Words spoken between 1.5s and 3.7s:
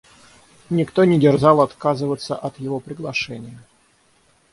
отказываться от его приглашения.